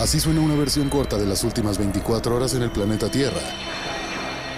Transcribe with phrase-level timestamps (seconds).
[0.00, 3.40] Así suena una versión corta de las últimas 24 horas en el planeta Tierra.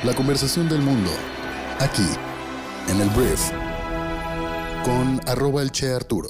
[0.05, 1.11] La conversación del mundo,
[1.79, 2.07] aquí,
[2.89, 3.50] en el Brief,
[4.84, 6.29] con arroba el Che Arturo.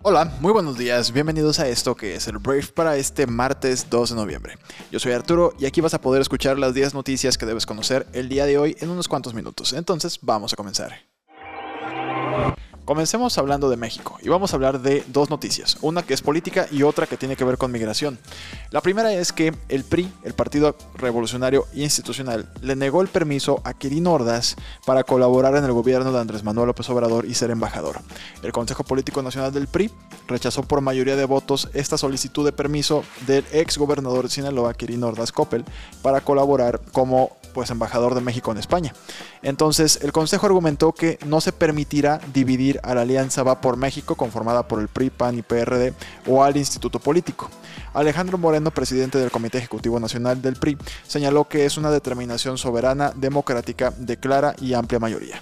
[0.00, 4.10] Hola, muy buenos días, bienvenidos a esto que es el Brief para este martes 2
[4.10, 4.54] de noviembre.
[4.90, 8.06] Yo soy Arturo y aquí vas a poder escuchar las 10 noticias que debes conocer
[8.14, 9.74] el día de hoy en unos cuantos minutos.
[9.74, 11.05] Entonces, vamos a comenzar.
[12.86, 16.68] Comencemos hablando de México y vamos a hablar de dos noticias, una que es política
[16.70, 18.16] y otra que tiene que ver con migración.
[18.70, 23.74] La primera es que el PRI, el Partido Revolucionario Institucional, le negó el permiso a
[23.74, 24.54] Quirino Ordaz
[24.86, 27.98] para colaborar en el gobierno de Andrés Manuel López Obrador y ser embajador.
[28.44, 29.90] El Consejo Político Nacional del PRI
[30.28, 35.08] rechazó por mayoría de votos esta solicitud de permiso del ex gobernador de Sinaloa, Quirino
[35.08, 35.64] Ordaz Coppel,
[36.02, 38.92] para colaborar como pues embajador de México en España.
[39.40, 44.14] Entonces, el Consejo argumentó que no se permitirá dividir a la Alianza Va por México,
[44.14, 45.94] conformada por el PRI, PAN y PRD,
[46.26, 47.50] o al Instituto Político.
[47.94, 53.12] Alejandro Moreno, presidente del Comité Ejecutivo Nacional del PRI, señaló que es una determinación soberana,
[53.14, 55.40] democrática, de clara y amplia mayoría.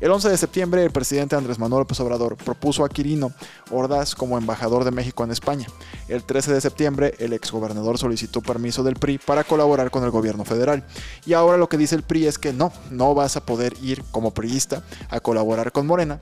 [0.00, 3.32] El 11 de septiembre, el presidente Andrés Manuel López Obrador propuso a Quirino
[3.70, 5.66] Ordaz como embajador de México en España.
[6.08, 10.44] El 13 de septiembre, el exgobernador solicitó permiso del PRI para colaborar con el gobierno
[10.44, 10.84] federal.
[11.26, 14.02] Y ahora lo que dice el PRI es que no, no vas a poder ir
[14.10, 16.20] como priista a colaborar con Morena,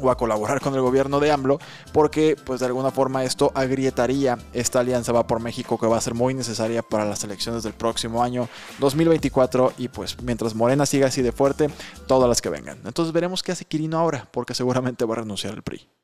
[0.00, 1.58] o a colaborar con el gobierno de AMLO,
[1.92, 6.00] porque pues de alguna forma esto agrietaría esta alianza va por México que va a
[6.00, 11.08] ser muy necesaria para las elecciones del próximo año 2024 y pues mientras Morena siga
[11.08, 11.70] así de fuerte,
[12.06, 12.78] todas las que vengan.
[12.84, 15.97] Entonces veremos qué hace Quirino ahora, porque seguramente va a renunciar al PRI.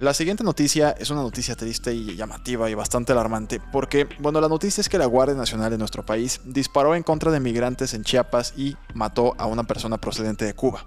[0.00, 4.48] La siguiente noticia es una noticia triste y llamativa y bastante alarmante porque, bueno, la
[4.48, 8.04] noticia es que la Guardia Nacional de nuestro país disparó en contra de migrantes en
[8.04, 10.86] Chiapas y mató a una persona procedente de Cuba.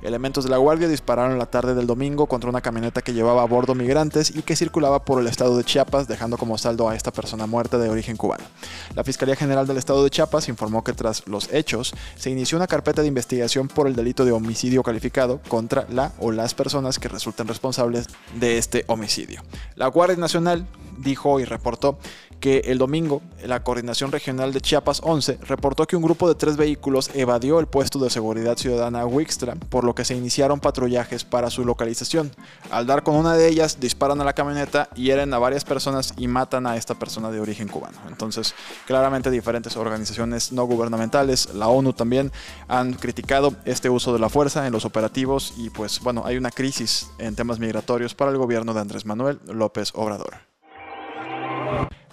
[0.00, 3.46] Elementos de la Guardia dispararon la tarde del domingo contra una camioneta que llevaba a
[3.46, 7.10] bordo migrantes y que circulaba por el estado de Chiapas, dejando como saldo a esta
[7.10, 8.44] persona muerta de origen cubano.
[8.94, 12.68] La Fiscalía General del Estado de Chiapas informó que tras los hechos se inició una
[12.68, 17.08] carpeta de investigación por el delito de homicidio calificado contra la o las personas que
[17.08, 18.06] resulten responsables
[18.38, 19.42] de este homicidio.
[19.76, 20.66] La Guardia Nacional
[20.98, 21.98] dijo y reportó
[22.42, 26.56] que el domingo la Coordinación Regional de Chiapas 11 reportó que un grupo de tres
[26.56, 31.50] vehículos evadió el puesto de seguridad ciudadana Wixtra, por lo que se iniciaron patrullajes para
[31.50, 32.32] su localización.
[32.72, 36.26] Al dar con una de ellas, disparan a la camioneta, hieren a varias personas y
[36.26, 37.98] matan a esta persona de origen cubano.
[38.08, 38.56] Entonces,
[38.88, 42.32] claramente diferentes organizaciones no gubernamentales, la ONU también,
[42.66, 46.50] han criticado este uso de la fuerza en los operativos y pues bueno, hay una
[46.50, 50.51] crisis en temas migratorios para el gobierno de Andrés Manuel López Obrador.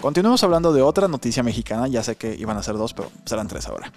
[0.02, 3.50] Continuemos hablando de otra noticia mexicana, ya sé que iban a ser dos, pero serán
[3.50, 3.92] tres ahora.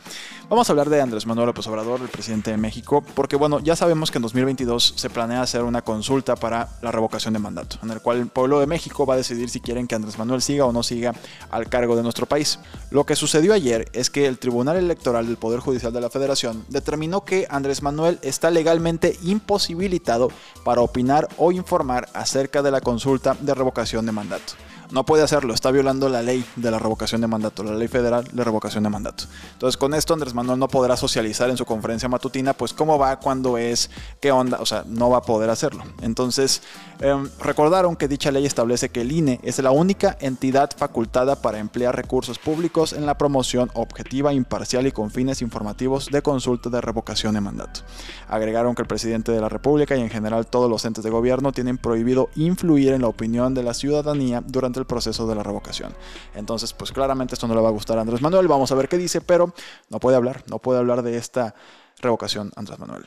[0.49, 3.77] Vamos a hablar de Andrés Manuel López Obrador, el presidente de México, porque bueno, ya
[3.77, 7.91] sabemos que en 2022 se planea hacer una consulta para la revocación de mandato, en
[7.93, 10.65] el cual el pueblo de México va a decidir si quieren que Andrés Manuel siga
[10.65, 11.15] o no siga
[11.53, 12.59] al cargo de nuestro país.
[12.91, 16.65] Lo que sucedió ayer es que el Tribunal Electoral del Poder Judicial de la Federación
[16.69, 20.31] determinó que Andrés Manuel está legalmente imposibilitado
[20.65, 24.55] para opinar o informar acerca de la consulta de revocación de mandato.
[24.93, 28.29] No puede hacerlo, está violando la ley de la revocación de mandato, la ley federal
[28.31, 29.25] de revocación de mandato.
[29.55, 33.19] Entonces con esto Andrés Manuel no podrá socializar en su conferencia matutina, pues cómo va,
[33.19, 35.83] cuándo es, qué onda, o sea, no va a poder hacerlo.
[36.03, 36.61] Entonces
[37.01, 41.59] em, recordaron que dicha ley establece que el INE es la única entidad facultada para
[41.59, 46.83] emplear recursos públicos en la promoción objetiva, imparcial y con fines informativos de consulta de
[46.83, 47.81] revocación de mandato.
[48.29, 51.53] Agregaron que el presidente de la República y en general todos los entes de gobierno
[51.53, 55.95] tienen prohibido influir en la opinión de la ciudadanía durante el proceso de la revocación.
[56.35, 58.89] Entonces, pues claramente esto no le va a gustar a Andrés Manuel, vamos a ver
[58.89, 59.55] qué dice, pero
[59.89, 61.55] no puede hablar, no puede hablar de esta
[62.01, 63.07] revocación Andrés Manuel.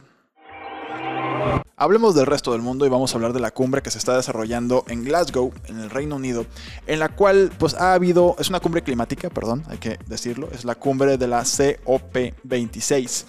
[1.77, 4.15] Hablemos del resto del mundo y vamos a hablar de la cumbre que se está
[4.15, 6.45] desarrollando en Glasgow, en el Reino Unido,
[6.87, 10.63] en la cual pues ha habido, es una cumbre climática, perdón, hay que decirlo, es
[10.63, 13.25] la cumbre de la COP26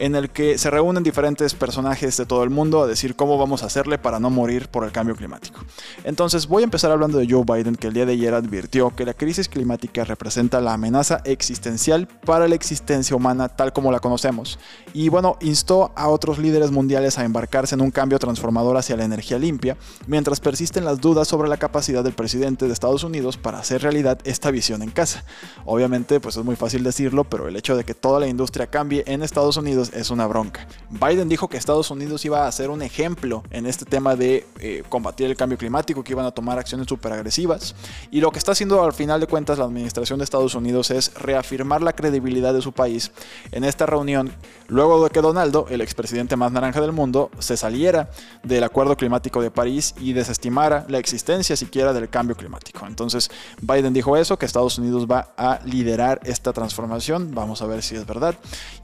[0.00, 3.62] en el que se reúnen diferentes personajes de todo el mundo a decir cómo vamos
[3.62, 5.60] a hacerle para no morir por el cambio climático.
[6.04, 9.04] Entonces voy a empezar hablando de Joe Biden que el día de ayer advirtió que
[9.04, 14.58] la crisis climática representa la amenaza existencial para la existencia humana tal como la conocemos.
[14.94, 19.04] Y bueno, instó a otros líderes mundiales a embarcarse en un cambio transformador hacia la
[19.04, 19.76] energía limpia,
[20.06, 24.18] mientras persisten las dudas sobre la capacidad del presidente de Estados Unidos para hacer realidad
[24.24, 25.24] esta visión en casa.
[25.66, 29.04] Obviamente, pues es muy fácil decirlo, pero el hecho de que toda la industria cambie
[29.06, 30.66] en Estados Unidos es una bronca.
[30.90, 34.82] Biden dijo que Estados Unidos iba a ser un ejemplo en este tema de eh,
[34.88, 37.74] combatir el cambio climático, que iban a tomar acciones súper agresivas.
[38.10, 41.14] Y lo que está haciendo al final de cuentas la administración de Estados Unidos es
[41.14, 43.12] reafirmar la credibilidad de su país
[43.52, 44.32] en esta reunión,
[44.68, 48.10] luego de que Donaldo, el expresidente más naranja del mundo, se saliera
[48.42, 52.86] del Acuerdo Climático de París y desestimara la existencia siquiera del cambio climático.
[52.86, 57.30] Entonces Biden dijo eso, que Estados Unidos va a liderar esta transformación.
[57.32, 58.34] Vamos a ver si es verdad.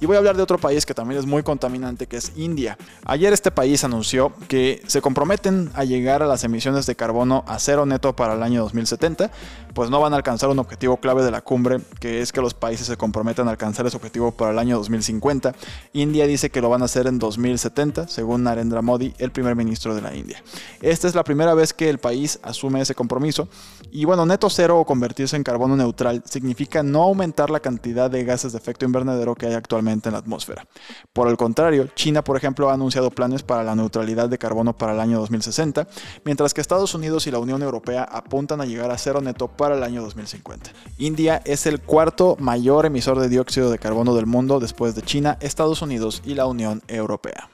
[0.01, 2.79] Y voy a hablar de otro país que también es muy contaminante, que es India.
[3.05, 7.59] Ayer este país anunció que se comprometen a llegar a las emisiones de carbono a
[7.59, 9.31] cero neto para el año 2070,
[9.75, 12.55] pues no van a alcanzar un objetivo clave de la cumbre, que es que los
[12.55, 15.55] países se comprometan a alcanzar ese objetivo para el año 2050.
[15.93, 19.95] India dice que lo van a hacer en 2070, según Narendra Modi, el primer ministro
[19.95, 20.43] de la India.
[20.81, 23.49] Esta es la primera vez que el país asume ese compromiso.
[23.91, 28.25] Y bueno, neto cero o convertirse en carbono neutral significa no aumentar la cantidad de
[28.25, 30.67] gases de efecto invernadero que hay actualmente en la atmósfera.
[31.13, 34.93] Por el contrario, China, por ejemplo, ha anunciado planes para la neutralidad de carbono para
[34.93, 35.87] el año 2060,
[36.25, 39.77] mientras que Estados Unidos y la Unión Europea apuntan a llegar a cero neto para
[39.77, 40.71] el año 2050.
[40.99, 45.39] India es el cuarto mayor emisor de dióxido de carbono del mundo después de China,
[45.41, 47.51] Estados Unidos y la Unión Europea.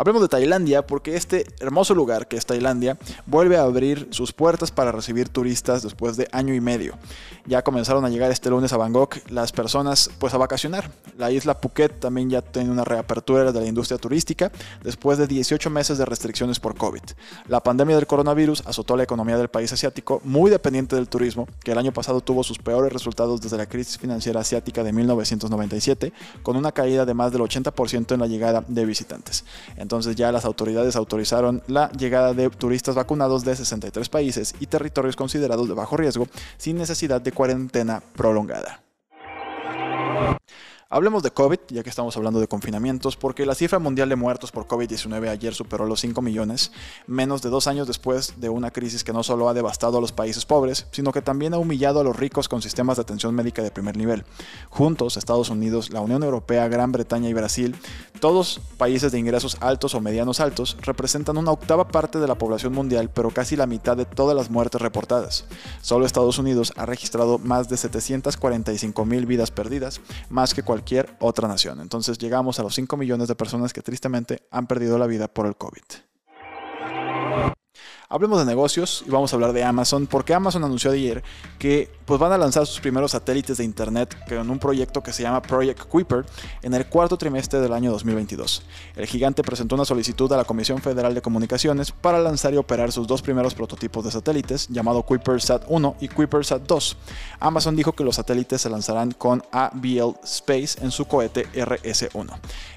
[0.00, 4.70] Hablemos de Tailandia porque este hermoso lugar que es Tailandia vuelve a abrir sus puertas
[4.70, 6.94] para recibir turistas después de año y medio.
[7.44, 10.90] Ya comenzaron a llegar este lunes a Bangkok las personas pues a vacacionar.
[11.18, 14.50] La isla Phuket también ya tiene una reapertura de la industria turística
[14.82, 17.02] después de 18 meses de restricciones por COVID.
[17.48, 21.72] La pandemia del coronavirus azotó la economía del país asiático muy dependiente del turismo, que
[21.72, 26.56] el año pasado tuvo sus peores resultados desde la crisis financiera asiática de 1997, con
[26.56, 29.44] una caída de más del 80% en la llegada de visitantes.
[29.90, 35.16] Entonces ya las autoridades autorizaron la llegada de turistas vacunados de 63 países y territorios
[35.16, 36.28] considerados de bajo riesgo
[36.58, 38.84] sin necesidad de cuarentena prolongada.
[40.92, 44.50] Hablemos de COVID, ya que estamos hablando de confinamientos, porque la cifra mundial de muertos
[44.50, 46.72] por COVID-19 ayer superó los 5 millones,
[47.06, 50.10] menos de dos años después de una crisis que no solo ha devastado a los
[50.10, 53.62] países pobres, sino que también ha humillado a los ricos con sistemas de atención médica
[53.62, 54.24] de primer nivel.
[54.68, 57.76] Juntos, Estados Unidos, la Unión Europea, Gran Bretaña y Brasil,
[58.18, 62.72] todos países de ingresos altos o medianos altos, representan una octava parte de la población
[62.72, 65.44] mundial, pero casi la mitad de todas las muertes reportadas.
[65.82, 71.14] Solo Estados Unidos ha registrado más de 745 mil vidas perdidas, más que cualquier cualquier
[71.20, 71.80] otra nación.
[71.80, 75.46] Entonces llegamos a los 5 millones de personas que tristemente han perdido la vida por
[75.46, 75.82] el COVID.
[78.12, 81.22] Hablemos de negocios y vamos a hablar de Amazon, porque Amazon anunció ayer
[81.60, 85.22] que pues, van a lanzar sus primeros satélites de Internet con un proyecto que se
[85.22, 86.26] llama Project Kuiper
[86.60, 88.64] en el cuarto trimestre del año 2022.
[88.96, 92.90] El gigante presentó una solicitud a la Comisión Federal de Comunicaciones para lanzar y operar
[92.90, 96.96] sus dos primeros prototipos de satélites, llamado Kuiper Sat 1 y Kuiper Sat 2.
[97.38, 102.26] Amazon dijo que los satélites se lanzarán con ABL Space en su cohete RS-1.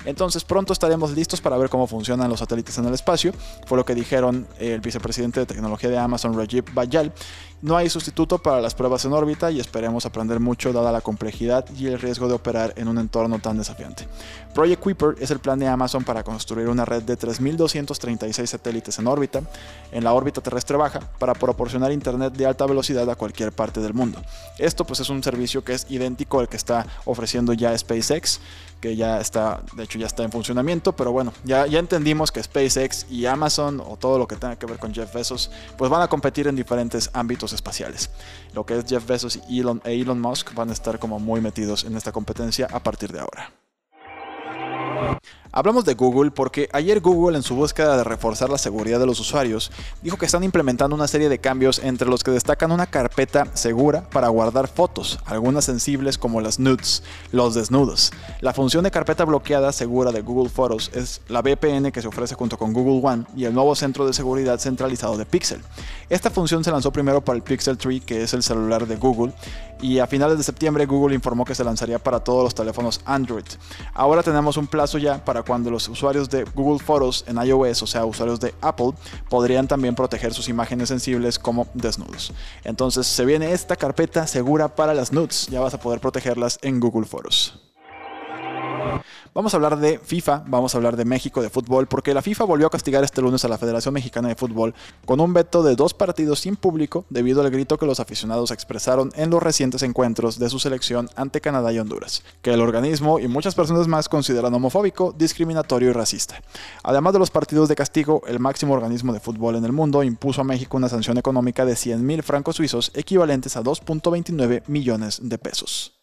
[0.05, 3.33] Entonces pronto estaremos listos para ver cómo funcionan los satélites en el espacio,
[3.65, 7.13] fue lo que dijeron el vicepresidente de tecnología de Amazon, Rajiv Bayal.
[7.61, 11.65] No hay sustituto para las pruebas en órbita y esperemos aprender mucho dada la complejidad
[11.77, 14.05] y el riesgo de operar en un entorno tan desafiante.
[14.53, 19.07] Project Kuiper es el plan de Amazon para construir una red de 3.236 satélites en
[19.07, 19.43] órbita,
[19.93, 23.93] en la órbita terrestre baja, para proporcionar internet de alta velocidad a cualquier parte del
[23.93, 24.21] mundo.
[24.57, 28.41] Esto pues es un servicio que es idéntico al que está ofreciendo ya SpaceX,
[28.83, 32.43] que ya está, de hecho ya está en funcionamiento, pero bueno, ya, ya entendimos que
[32.43, 36.01] SpaceX y Amazon o todo lo que tenga que ver con Jeff Bezos, pues van
[36.01, 38.09] a competir en diferentes ámbitos espaciales.
[38.53, 41.39] Lo que es Jeff Bezos y Elon, e Elon Musk van a estar como muy
[41.39, 43.53] metidos en esta competencia a partir de ahora.
[45.55, 49.19] Hablamos de Google porque ayer Google en su búsqueda de reforzar la seguridad de los
[49.19, 53.45] usuarios dijo que están implementando una serie de cambios entre los que destacan una carpeta
[53.53, 58.11] segura para guardar fotos, algunas sensibles como las nudes, los desnudos.
[58.41, 62.33] La función de carpeta bloqueada segura de Google Photos es la VPN que se ofrece
[62.33, 65.61] junto con Google One y el nuevo centro de seguridad centralizado de Pixel.
[66.09, 69.33] Esta función se lanzó primero para el Pixel 3 que es el celular de Google
[69.83, 73.43] y a finales de septiembre Google informó que se lanzaría para todos los teléfonos Android.
[73.93, 77.87] Ahora tenemos un plazo ya para cuando los usuarios de Google Photos en iOS, o
[77.87, 78.91] sea, usuarios de Apple,
[79.29, 82.33] podrían también proteger sus imágenes sensibles como desnudos.
[82.63, 86.79] Entonces se viene esta carpeta segura para las nudes, ya vas a poder protegerlas en
[86.79, 87.72] Google Photos.
[89.35, 92.43] Vamos a hablar de FIFA, vamos a hablar de México de fútbol, porque la FIFA
[92.43, 94.75] volvió a castigar este lunes a la Federación Mexicana de Fútbol
[95.05, 99.11] con un veto de dos partidos sin público debido al grito que los aficionados expresaron
[99.15, 103.27] en los recientes encuentros de su selección ante Canadá y Honduras, que el organismo y
[103.27, 106.39] muchas personas más consideran homofóbico, discriminatorio y racista.
[106.83, 110.41] Además de los partidos de castigo, el máximo organismo de fútbol en el mundo impuso
[110.41, 116.02] a México una sanción económica de 100.000 francos suizos equivalentes a 2.29 millones de pesos.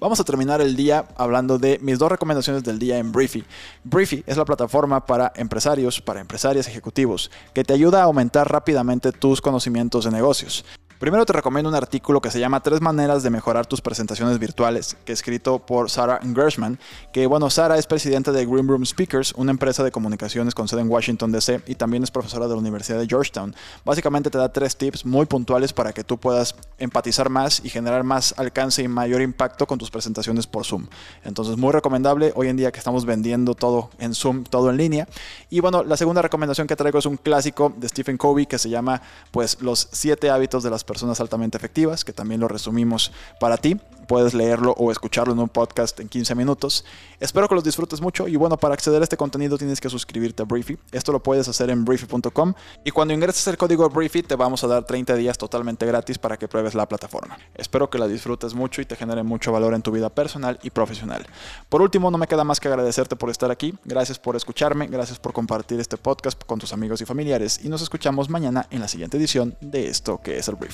[0.00, 3.44] Vamos a terminar el día hablando de mis dos recomendaciones del día en Briefy.
[3.84, 9.12] Briefy es la plataforma para empresarios, para empresarias ejecutivos, que te ayuda a aumentar rápidamente
[9.12, 10.64] tus conocimientos de negocios.
[11.04, 14.96] Primero te recomiendo un artículo que se llama Tres maneras de mejorar tus presentaciones virtuales,
[15.04, 16.78] que es escrito por Sarah Gershman,
[17.12, 20.80] que bueno, Sarah es presidenta de Green Room Speakers, una empresa de comunicaciones con sede
[20.80, 23.54] en Washington DC y también es profesora de la Universidad de Georgetown.
[23.84, 28.02] Básicamente te da tres tips muy puntuales para que tú puedas empatizar más y generar
[28.02, 30.86] más alcance y mayor impacto con tus presentaciones por Zoom.
[31.22, 35.06] Entonces, muy recomendable hoy en día que estamos vendiendo todo en Zoom, todo en línea.
[35.50, 38.70] Y bueno, la segunda recomendación que traigo es un clásico de Stephen Covey que se
[38.70, 43.56] llama pues los siete hábitos de las personas altamente efectivas, que también lo resumimos para
[43.56, 43.76] ti.
[44.06, 46.84] Puedes leerlo o escucharlo en un podcast en 15 minutos.
[47.20, 50.42] Espero que los disfrutes mucho y bueno, para acceder a este contenido tienes que suscribirte
[50.42, 50.78] a Briefy.
[50.92, 54.66] Esto lo puedes hacer en briefy.com y cuando ingreses el código Briefy te vamos a
[54.66, 57.38] dar 30 días totalmente gratis para que pruebes la plataforma.
[57.54, 60.70] Espero que la disfrutes mucho y te genere mucho valor en tu vida personal y
[60.70, 61.26] profesional.
[61.68, 63.74] Por último, no me queda más que agradecerte por estar aquí.
[63.84, 67.80] Gracias por escucharme, gracias por compartir este podcast con tus amigos y familiares y nos
[67.80, 70.73] escuchamos mañana en la siguiente edición de esto que es el Brief.